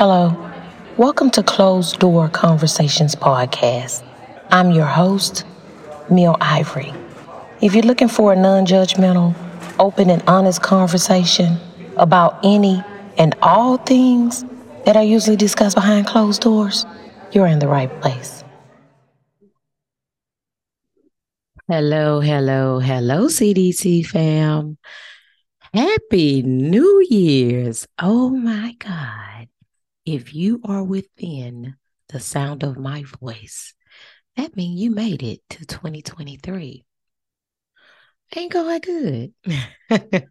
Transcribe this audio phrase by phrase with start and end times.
[0.00, 0.34] Hello.
[0.96, 4.02] Welcome to Closed Door Conversations Podcast.
[4.50, 5.44] I'm your host,
[6.10, 6.94] Mill Ivory.
[7.60, 9.34] If you're looking for a non judgmental,
[9.78, 11.58] open, and honest conversation
[11.98, 12.82] about any
[13.18, 14.42] and all things
[14.86, 16.86] that are usually discussed behind closed doors,
[17.32, 18.42] you're in the right place.
[21.68, 24.78] Hello, hello, hello, CDC fam.
[25.74, 27.86] Happy New Year's.
[27.98, 29.48] Oh my God.
[30.12, 31.76] If you are within
[32.08, 33.74] the sound of my voice,
[34.36, 36.84] that means you made it to 2023.
[38.34, 39.32] Ain't going good.
[39.46, 40.26] Y'all better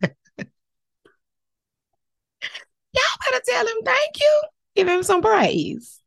[3.47, 4.41] tell him thank you.
[4.75, 6.01] Give him some praise.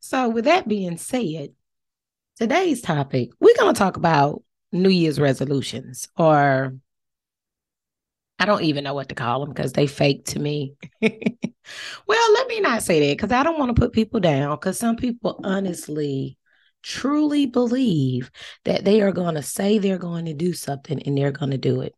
[0.00, 1.50] So, with that being said,
[2.40, 6.74] today's topic, we're going to talk about New Year's resolutions or
[8.40, 10.72] I don't even know what to call them because they fake to me.
[11.02, 14.78] well, let me not say that because I don't want to put people down because
[14.78, 16.38] some people honestly
[16.82, 18.30] truly believe
[18.64, 21.58] that they are going to say they're going to do something and they're going to
[21.58, 21.94] do it.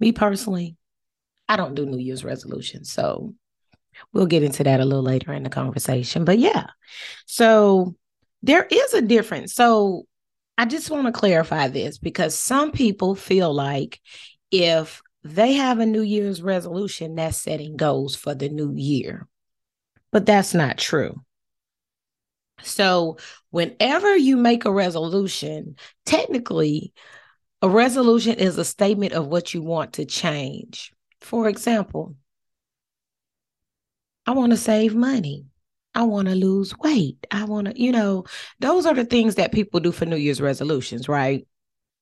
[0.00, 0.76] Me personally,
[1.48, 2.90] I don't do New Year's resolutions.
[2.90, 3.34] So
[4.12, 6.24] we'll get into that a little later in the conversation.
[6.24, 6.66] But yeah,
[7.26, 7.94] so
[8.42, 9.54] there is a difference.
[9.54, 10.08] So
[10.58, 14.00] I just want to clarify this because some people feel like
[14.50, 15.00] if
[15.34, 19.26] they have a New Year's resolution that's setting goals for the new year.
[20.12, 21.22] But that's not true.
[22.62, 23.18] So,
[23.50, 26.92] whenever you make a resolution, technically,
[27.62, 30.92] a resolution is a statement of what you want to change.
[31.20, 32.16] For example,
[34.26, 35.46] I want to save money.
[35.94, 37.26] I want to lose weight.
[37.30, 38.24] I want to, you know,
[38.60, 41.46] those are the things that people do for New Year's resolutions, right?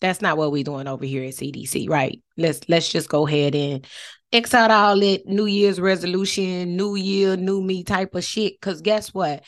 [0.04, 2.20] That's not what we're doing over here at CDC, right?
[2.36, 3.86] Let's let's just go ahead and
[4.30, 8.60] X out all that New Year's resolution, New Year, new me type of shit.
[8.60, 9.44] Cause guess what?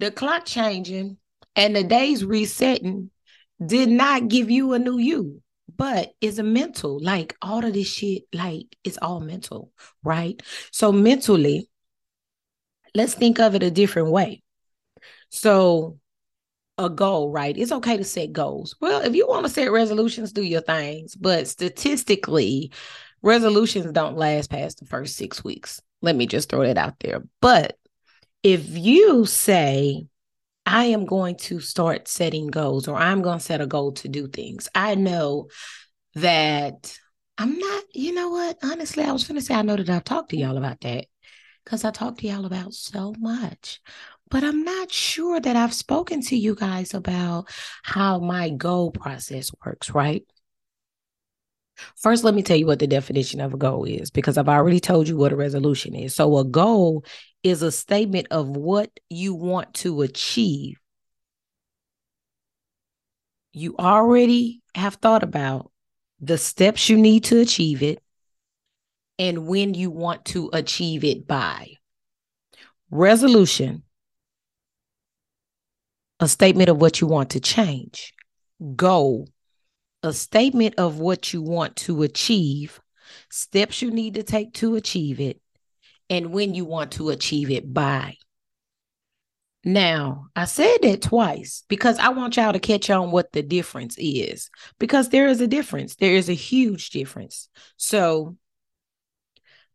[0.00, 1.18] The clock changing
[1.54, 3.12] and the days resetting
[3.64, 5.40] did not give you a new you,
[5.76, 6.98] but it's a mental.
[7.00, 9.70] Like all of this shit, like it's all mental,
[10.02, 10.42] right?
[10.72, 11.70] So mentally,
[12.92, 14.42] let's think of it a different way.
[15.28, 16.00] So
[16.78, 17.56] a goal, right?
[17.56, 18.76] It's okay to set goals.
[18.80, 21.14] Well, if you want to set resolutions, do your things.
[21.14, 22.72] But statistically,
[23.22, 25.80] resolutions don't last past the first six weeks.
[26.02, 27.24] Let me just throw that out there.
[27.40, 27.78] But
[28.42, 30.06] if you say,
[30.66, 34.08] I am going to start setting goals or I'm going to set a goal to
[34.08, 35.48] do things, I know
[36.14, 36.98] that
[37.38, 38.58] I'm not, you know what?
[38.62, 41.06] Honestly, I was going to say, I know that I've talked to y'all about that
[41.64, 43.80] because I talked to y'all about so much
[44.30, 47.48] but I'm not sure that I've spoken to you guys about
[47.82, 50.24] how my goal process works, right?
[51.96, 54.80] First, let me tell you what the definition of a goal is because I've already
[54.80, 56.14] told you what a resolution is.
[56.14, 57.04] So, a goal
[57.42, 60.80] is a statement of what you want to achieve.
[63.52, 65.70] You already have thought about
[66.20, 68.02] the steps you need to achieve it
[69.18, 71.72] and when you want to achieve it by.
[72.90, 73.82] Resolution
[76.20, 78.12] a statement of what you want to change.
[78.74, 79.28] Goal,
[80.02, 82.80] a statement of what you want to achieve,
[83.30, 85.40] steps you need to take to achieve it,
[86.08, 88.16] and when you want to achieve it by.
[89.64, 93.96] Now, I said that twice because I want y'all to catch on what the difference
[93.98, 94.48] is
[94.78, 95.96] because there is a difference.
[95.96, 97.48] There is a huge difference.
[97.76, 98.36] So,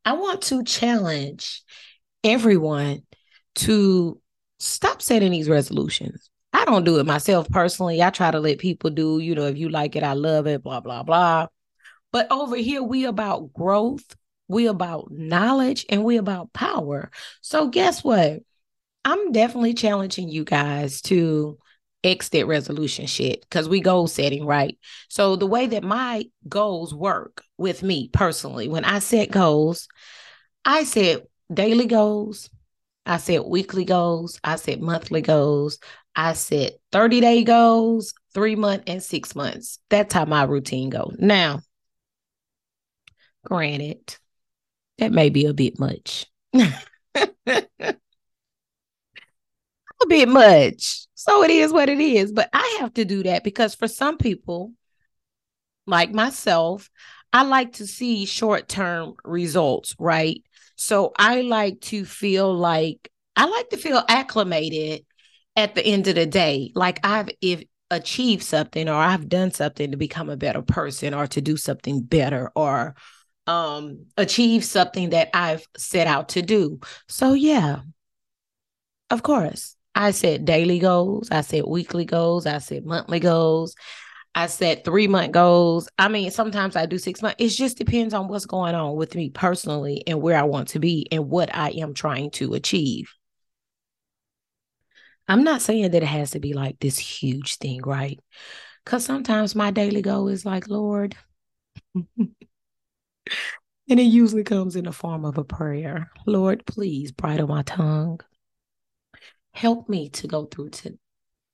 [0.05, 1.61] I want to challenge
[2.23, 3.01] everyone
[3.55, 4.19] to
[4.59, 6.30] stop setting these resolutions.
[6.53, 8.01] I don't do it myself personally.
[8.01, 10.63] I try to let people do, you know, if you like it, I love it,
[10.63, 11.47] blah, blah, blah.
[12.11, 14.15] But over here, we about growth,
[14.47, 17.09] we about knowledge, and we about power.
[17.41, 18.41] So guess what?
[19.05, 21.57] I'm definitely challenging you guys to
[22.03, 24.77] exit resolution shit because we goal setting, right?
[25.07, 29.87] So the way that my goals work with me personally, when I set goals,
[30.65, 32.49] I set daily goals,
[33.05, 35.79] I set weekly goals, I set monthly goals,
[36.15, 39.79] I set 30 day goals, three month and six months.
[39.89, 41.15] That's how my routine goes.
[41.19, 41.61] Now,
[43.45, 44.17] granted,
[44.97, 46.25] that may be a bit much.
[46.53, 46.73] a
[50.07, 51.07] bit much.
[51.15, 52.31] So it is what it is.
[52.31, 54.73] But I have to do that because for some people,
[55.85, 56.89] like myself,
[57.33, 60.43] I like to see short term results, right?
[60.81, 65.05] So I like to feel like I like to feel acclimated
[65.55, 69.91] at the end of the day, like I've if achieved something or I've done something
[69.91, 72.95] to become a better person or to do something better or
[73.45, 76.79] um achieve something that I've set out to do.
[77.07, 77.81] So yeah,
[79.09, 83.75] of course, I set daily goals, I set weekly goals, I set monthly goals,
[84.33, 85.89] I set three month goals.
[85.99, 87.35] I mean, sometimes I do six months.
[87.39, 90.79] It just depends on what's going on with me personally and where I want to
[90.79, 93.11] be and what I am trying to achieve.
[95.27, 98.19] I'm not saying that it has to be like this huge thing, right?
[98.83, 101.15] Because sometimes my daily goal is like, Lord,
[101.95, 102.35] and
[103.87, 106.09] it usually comes in the form of a prayer.
[106.25, 108.19] Lord, please bridle my tongue.
[109.53, 110.97] Help me to go through to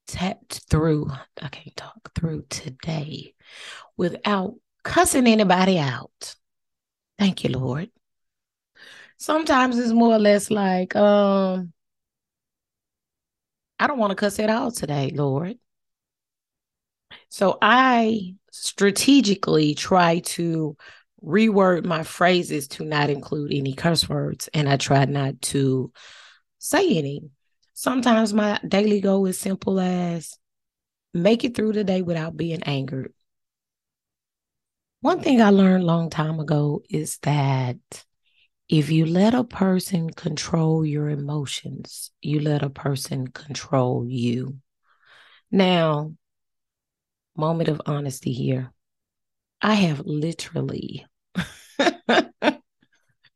[0.07, 1.09] tapped through,
[1.41, 3.35] I can't talk through today
[3.97, 6.35] without cussing anybody out.
[7.19, 7.89] Thank you, Lord.
[9.17, 11.73] Sometimes it's more or less like, um,
[13.79, 15.57] I don't want to cuss at all today, Lord.
[17.29, 20.77] So I strategically try to
[21.23, 25.91] reword my phrases to not include any curse words, and I try not to
[26.59, 27.29] say any.
[27.79, 30.39] Sometimes my daily goal is simple as
[31.13, 33.13] make it through the day without being angered.
[35.01, 37.77] One thing I learned long time ago is that
[38.67, 44.57] if you let a person control your emotions, you let a person control you.
[45.51, 46.15] Now,
[47.35, 48.73] moment of honesty here.
[49.61, 51.05] I have literally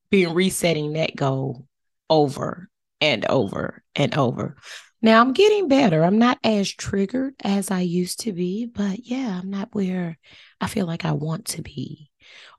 [0.09, 1.67] been resetting that goal
[2.09, 2.70] over
[3.01, 4.55] and over and over.
[5.01, 6.03] Now I'm getting better.
[6.03, 10.17] I'm not as triggered as I used to be, but yeah, I'm not where
[10.61, 12.11] I feel like I want to be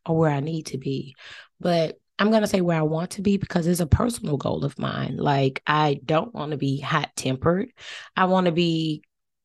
[0.05, 1.15] or where I need to be.
[1.61, 4.65] But I'm going to say where I want to be because it's a personal goal
[4.65, 5.17] of mine.
[5.17, 7.71] Like, I don't want to be hot tempered.
[8.17, 9.03] I want to be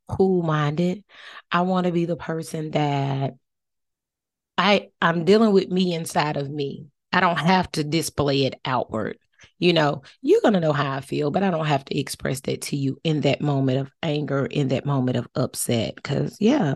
[0.08, 1.04] cool minded.
[1.52, 3.36] I want to be the person that
[4.58, 6.88] I I'm dealing with me inside of me.
[7.14, 9.18] I don't have to display it outward.
[9.60, 12.42] You know, you're going to know how I feel, but I don't have to express
[12.42, 15.96] that to you in that moment of anger, in that moment of upset.
[15.96, 16.76] Because, yeah,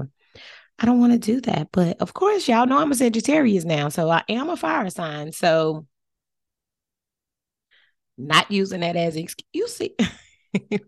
[0.79, 1.69] I don't want to do that.
[1.71, 3.89] But of course, y'all know I'm a Sagittarius now.
[3.89, 5.31] So I am a fire sign.
[5.31, 5.85] So
[8.17, 9.47] not using that as excuse.
[9.53, 9.95] You see,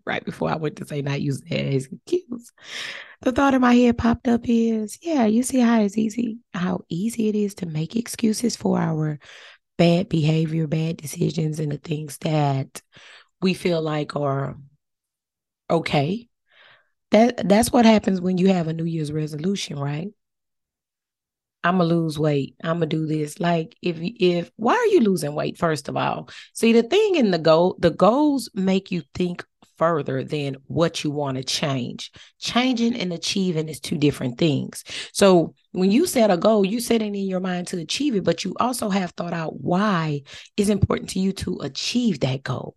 [0.04, 2.52] right before I went to say not using that as excuse.
[3.22, 6.80] The thought in my head popped up is, yeah, you see how it's easy, how
[6.88, 9.18] easy it is to make excuses for our
[9.76, 12.82] bad behavior, bad decisions, and the things that
[13.40, 14.56] we feel like are
[15.70, 16.28] okay.
[17.10, 20.08] That that's what happens when you have a New Year's resolution, right?
[21.62, 22.56] I'm gonna lose weight.
[22.62, 23.40] I'm gonna do this.
[23.40, 25.56] Like if if why are you losing weight?
[25.56, 29.44] First of all, see the thing in the goal, the goals make you think
[29.76, 32.10] further than what you want to change.
[32.38, 34.84] Changing and achieving is two different things.
[35.12, 38.24] So when you set a goal, you set it in your mind to achieve it,
[38.24, 40.22] but you also have thought out why
[40.56, 42.76] it's important to you to achieve that goal.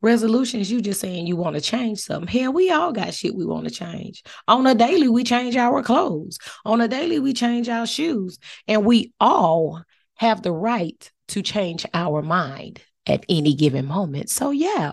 [0.00, 2.26] Resolutions, you just saying you want to change something.
[2.26, 4.22] Hell, we all got shit we want to change.
[4.48, 6.38] On a daily, we change our clothes.
[6.64, 8.38] On a daily, we change our shoes.
[8.66, 9.82] And we all
[10.16, 14.30] have the right to change our mind at any given moment.
[14.30, 14.92] So, yeah,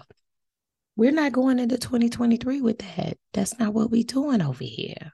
[1.00, 3.18] we're not going into 2023 with that.
[3.32, 5.14] That's not what we're doing over here.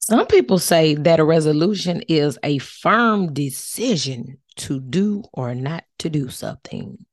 [0.00, 6.10] Some people say that a resolution is a firm decision to do or not to
[6.10, 7.06] do something.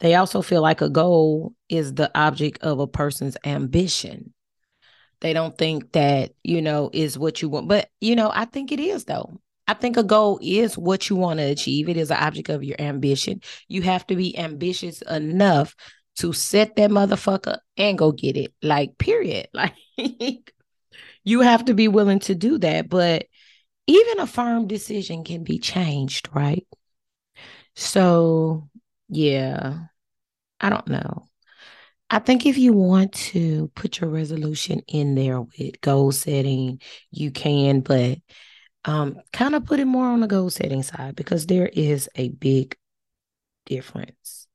[0.00, 4.34] They also feel like a goal is the object of a person's ambition.
[5.20, 7.68] They don't think that, you know, is what you want.
[7.68, 9.40] But, you know, I think it is, though.
[9.70, 11.88] I think a goal is what you want to achieve.
[11.88, 13.40] It is an object of your ambition.
[13.68, 15.76] You have to be ambitious enough
[16.16, 18.52] to set that motherfucker and go get it.
[18.62, 19.46] Like, period.
[19.54, 20.52] Like,
[21.22, 22.88] you have to be willing to do that.
[22.88, 23.26] But
[23.86, 26.66] even a firm decision can be changed, right?
[27.76, 28.68] So,
[29.08, 29.84] yeah,
[30.58, 31.28] I don't know.
[32.10, 36.80] I think if you want to put your resolution in there with goal setting,
[37.12, 38.18] you can, but
[38.84, 42.30] um, kind of put it more on the goal setting side because there is a
[42.30, 42.76] big
[43.66, 44.46] difference.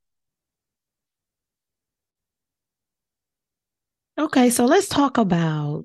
[4.18, 5.84] Okay, so let's talk about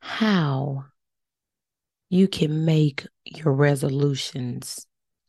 [0.00, 0.84] how
[2.10, 4.86] you can make your resolutions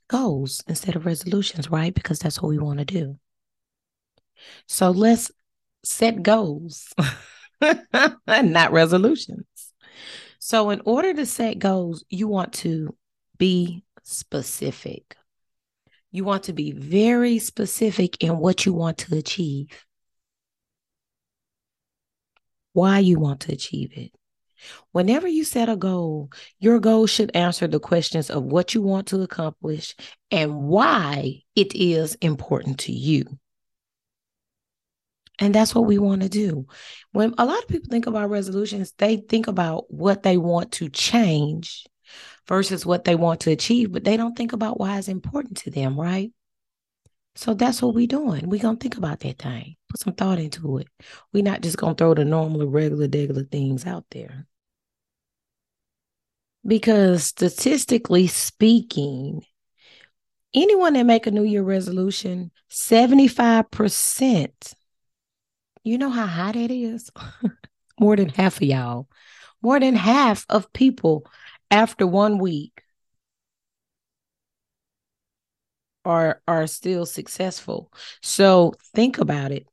[0.08, 1.94] goals instead of resolutions, right?
[1.94, 3.18] Because that's what we want to do.
[4.68, 5.32] So let's
[5.84, 6.94] set goals,
[7.62, 7.84] and
[8.54, 9.46] not resolutions.
[10.46, 12.96] So, in order to set goals, you want to
[13.40, 15.18] be specific.
[16.12, 19.70] You want to be very specific in what you want to achieve,
[22.74, 24.12] why you want to achieve it.
[24.92, 29.08] Whenever you set a goal, your goal should answer the questions of what you want
[29.08, 29.96] to accomplish
[30.30, 33.26] and why it is important to you.
[35.40, 36.66] And that's what we want to do.
[37.12, 40.90] When a lot of people think about resolutions, they think about what they want to
[40.90, 41.86] change
[42.48, 45.72] versus what they want to achieve, but they don't think about why it's important to
[45.72, 46.32] them, right?
[47.36, 48.50] So that's what we're doing.
[48.50, 50.88] We're going to think about that thing, put some thought into it.
[51.34, 54.48] We're not just going to throw the normal, regular, regular things out there.
[56.66, 59.44] Because statistically speaking,
[60.54, 64.74] anyone that make a New Year resolution, 75%,
[65.86, 67.12] you know how high that is?
[68.00, 69.08] More than half of y'all,
[69.62, 71.26] more than half of people
[71.72, 72.82] after one week
[76.04, 77.92] are are still successful.
[78.22, 79.66] So think about it.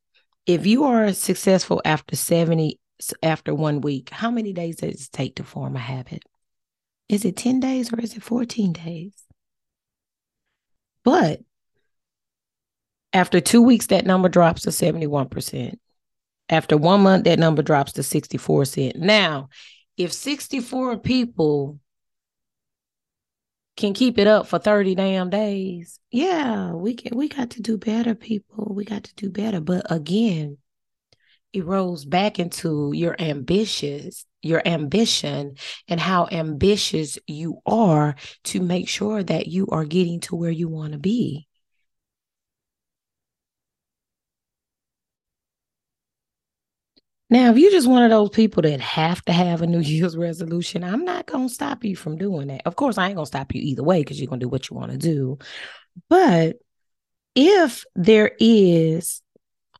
[0.45, 2.79] If you are successful after 70
[3.21, 6.23] after one week, how many days does it take to form a habit?
[7.09, 9.13] Is it 10 days or is it 14 days?
[11.03, 11.41] But
[13.11, 15.79] after two weeks, that number drops to 71%.
[16.49, 18.95] After one month, that number drops to 64 cent.
[18.97, 19.49] Now,
[19.97, 21.79] if 64 people
[23.75, 27.77] can keep it up for 30 damn days, yeah, we can we got to do
[27.77, 28.73] better, people.
[28.73, 29.61] We got to do better.
[29.61, 30.57] But again,
[31.53, 35.55] it rolls back into your ambitious, your ambition
[35.87, 40.67] and how ambitious you are to make sure that you are getting to where you
[40.67, 41.47] want to be.
[47.33, 50.15] Now, if you're just one of those people that have to have a New Year's
[50.15, 52.61] resolution, I'm not going to stop you from doing that.
[52.67, 54.49] Of course, I ain't going to stop you either way because you're going to do
[54.49, 55.39] what you want to do.
[56.09, 56.57] But
[57.33, 59.23] if there is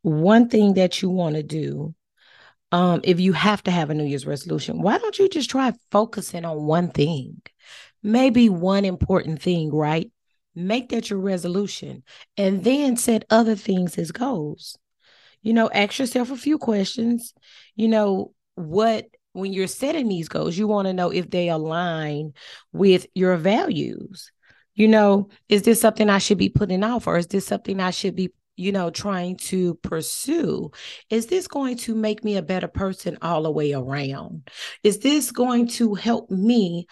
[0.02, 1.94] one thing that you want to do,
[2.72, 5.74] um, if you have to have a New Year's resolution, why don't you just try
[5.92, 7.40] focusing on one thing?
[8.02, 10.12] Maybe one important thing, right?
[10.56, 12.02] Make that your resolution
[12.36, 14.80] and then set other things as goals
[15.44, 17.34] you know, ask yourself a few questions.
[17.76, 22.34] You know, what when you're setting these goals, you want to know if they align
[22.72, 24.32] with your values.
[24.76, 27.92] You know, is this something I should be putting off or is this something I
[27.92, 30.72] should be, you know, trying to pursue?
[31.10, 34.50] Is this going to make me a better person all the way around?
[34.84, 36.88] Is this going to help me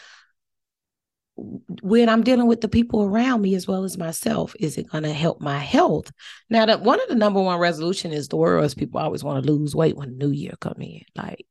[1.35, 5.03] when I'm dealing with the people around me as well as myself, is it going
[5.03, 6.11] to help my health?
[6.49, 9.43] Now, that one of the number one resolution is the world is people always want
[9.43, 11.03] to lose weight when New Year come in.
[11.15, 11.47] Like,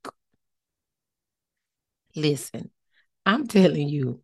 [2.15, 2.71] listen,
[3.25, 4.23] I'm telling you,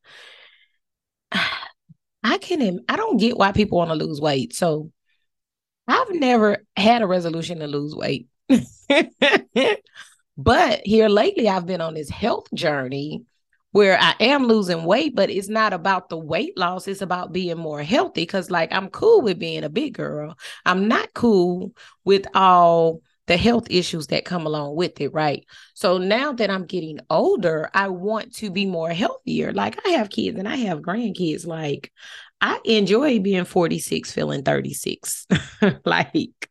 [1.33, 2.81] I can.
[2.89, 4.55] I don't get why people want to lose weight.
[4.55, 4.91] So,
[5.89, 8.29] I've never had a resolution to lose weight.
[10.37, 13.25] but here lately, I've been on this health journey
[13.77, 16.89] where I am losing weight, but it's not about the weight loss.
[16.89, 18.25] It's about being more healthy.
[18.25, 20.39] Cause like I'm cool with being a big girl.
[20.65, 25.45] I'm not cool with all the health issues that come along with it, right?
[25.75, 29.53] So now that I'm getting older, I want to be more healthier.
[29.53, 31.47] Like I have kids and I have grandkids.
[31.47, 31.93] Like
[32.41, 35.27] I enjoy being 46, feeling 36.
[35.85, 36.51] like,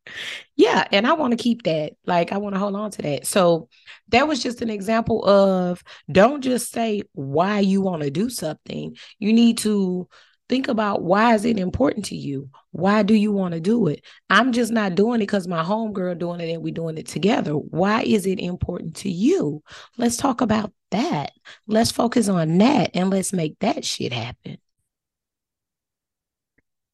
[0.56, 0.88] yeah.
[0.92, 1.94] And I want to keep that.
[2.06, 3.27] Like, I want to hold on to that.
[3.27, 3.70] So,
[4.10, 8.96] that was just an example of don't just say why you want to do something.
[9.20, 10.08] You need to
[10.50, 12.50] think about why is it important to you?
[12.72, 14.04] Why do you want to do it?
[14.30, 17.54] I'm just not doing it because my homegirl doing it and we doing it together.
[17.54, 19.63] Why is it important to you?
[19.98, 21.32] Let's talk about that.
[21.68, 24.58] Let's focus on that and let's make that shit happen.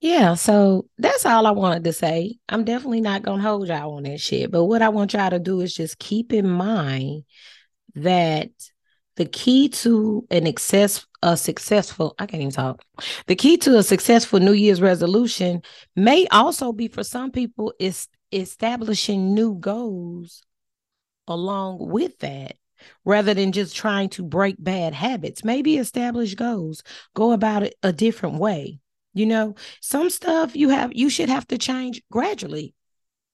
[0.02, 2.40] Yeah, so that's all I wanted to say.
[2.50, 4.50] I'm definitely not gonna hold y'all on that shit.
[4.50, 7.24] But what I want y'all to do is just keep in mind
[7.94, 8.50] that
[9.16, 12.84] the key to an excess a successful I can't even talk.
[13.28, 15.62] The key to a successful New Year's resolution
[15.96, 20.42] may also be for some people is establishing new goals
[21.28, 22.56] along with that
[23.06, 25.44] rather than just trying to break bad habits.
[25.44, 26.82] Maybe establish goals,
[27.14, 28.80] go about it a different way.
[29.14, 32.74] You know, some stuff you have you should have to change gradually.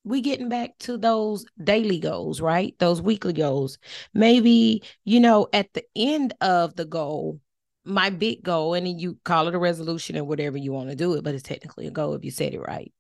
[0.03, 2.73] We getting back to those daily goals, right?
[2.79, 3.77] Those weekly goals.
[4.13, 7.41] Maybe, you know, at the end of the goal,
[7.83, 10.95] my big goal, and then you call it a resolution and whatever you want to
[10.95, 12.91] do it, but it's technically a goal if you said it right.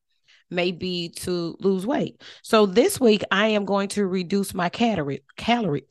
[0.49, 2.21] Maybe to lose weight.
[2.41, 5.85] So this week I am going to reduce my calorie calorie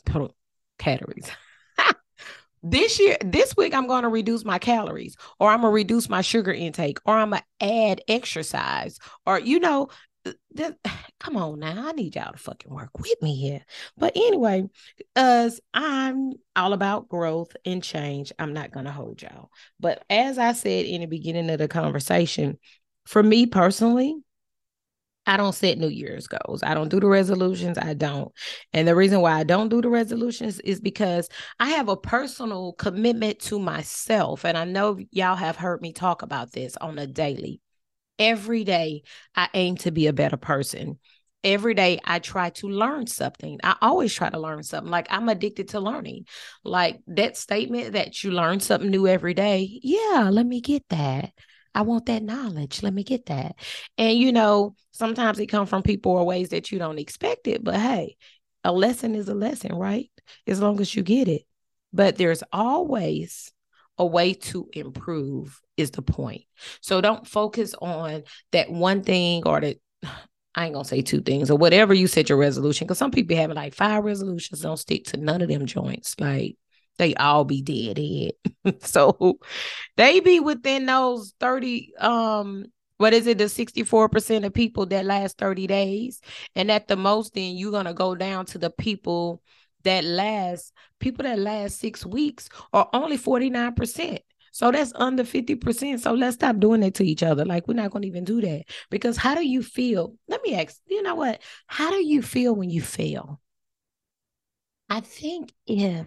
[0.78, 1.31] calories
[2.62, 6.08] this year this week i'm going to reduce my calories or i'm going to reduce
[6.08, 9.88] my sugar intake or i'm going to add exercise or you know
[11.20, 11.88] come on now.
[11.88, 13.64] I need y'all to fucking work with me here.
[13.96, 14.64] But anyway,
[15.14, 19.50] as I'm all about growth and change, I'm not gonna hold y'all.
[19.80, 22.58] But as I said in the beginning of the conversation,
[23.04, 24.16] for me personally,
[25.26, 26.62] I don't set New Year's goals.
[26.62, 27.78] I don't do the resolutions.
[27.78, 28.33] I don't.
[28.73, 31.28] And the reason why I don't do the resolutions is because
[31.59, 34.45] I have a personal commitment to myself.
[34.45, 37.61] And I know y'all have heard me talk about this on a daily.
[38.18, 39.02] Every day,
[39.35, 40.99] I aim to be a better person.
[41.45, 43.59] Every day, I try to learn something.
[43.62, 44.90] I always try to learn something.
[44.90, 46.26] Like I'm addicted to learning.
[46.64, 49.80] Like that statement that you learn something new every day.
[49.83, 51.33] Yeah, let me get that.
[51.76, 52.83] I want that knowledge.
[52.83, 53.56] Let me get that.
[53.99, 57.62] And you know, sometimes it comes from people or ways that you don't expect it.
[57.62, 58.16] But hey,
[58.64, 60.11] a lesson is a lesson, right?
[60.47, 61.42] As long as you get it.
[61.92, 63.52] But there's always
[63.99, 66.45] a way to improve is the point.
[66.80, 69.76] So don't focus on that one thing or that
[70.54, 72.88] I ain't gonna say two things or whatever you set your resolution.
[72.88, 76.18] Cause some people have like five resolutions, don't stick to none of them joints.
[76.18, 76.56] Like
[76.99, 78.33] they all be dead
[78.81, 79.38] so
[79.97, 82.67] they be within those 30 um
[82.99, 86.21] what is it the 64% of people that last 30 days
[86.55, 89.43] and at the most then you're going to go down to the people
[89.87, 94.19] that last people that last 6 weeks are only 49%.
[94.53, 96.00] So that's under 50%.
[96.00, 97.45] So let's stop doing it to each other.
[97.45, 98.65] Like, we're not going to even do that.
[98.91, 100.15] Because how do you feel?
[100.29, 101.43] Let me ask, you know what?
[101.67, 103.41] How do you feel when you fail?
[104.88, 106.07] I think if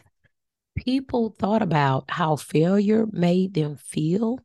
[0.85, 4.39] people thought about how failure made them feel,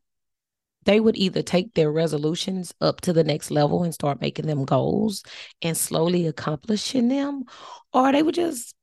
[0.84, 4.64] they would either take their resolutions up to the next level and start making them
[4.64, 5.22] goals
[5.62, 7.44] and slowly accomplishing them,
[7.92, 8.74] or they would just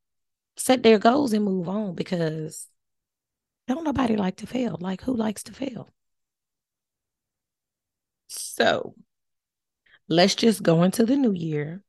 [0.58, 2.67] set their goals and move on because
[3.67, 4.77] don't nobody like to fail.
[4.79, 5.89] Like, who likes to fail?
[8.27, 8.96] So
[10.08, 11.84] let's just go into the new year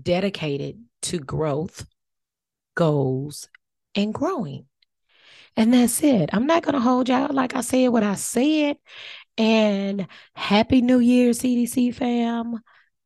[0.00, 1.86] dedicated to growth,
[2.74, 3.48] goals,
[3.94, 4.66] and growing.
[5.56, 6.30] And that's it.
[6.32, 8.76] I'm not going to hold y'all like I said what I said.
[9.36, 12.60] And happy new year, CDC fam.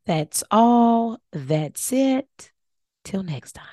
[0.07, 1.19] That's all.
[1.33, 2.53] That's it.
[3.05, 3.67] Till next time.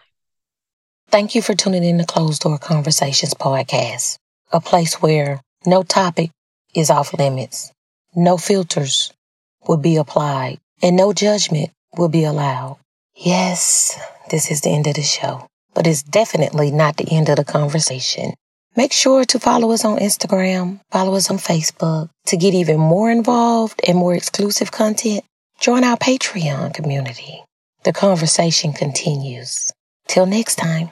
[1.09, 4.17] Thank you for tuning in to Closed Door Conversations podcast,
[4.51, 6.31] a place where no topic
[6.73, 7.71] is off limits,
[8.15, 9.13] no filters
[9.67, 12.79] will be applied, and no judgment will be allowed.
[13.15, 13.95] Yes,
[14.31, 17.43] this is the end of the show but it's definitely not the end of the
[17.43, 18.33] conversation.
[18.75, 22.09] Make sure to follow us on Instagram, follow us on Facebook.
[22.27, 25.23] To get even more involved and more exclusive content,
[25.59, 27.43] join our Patreon community.
[27.83, 29.71] The conversation continues.
[30.07, 30.91] Till next time.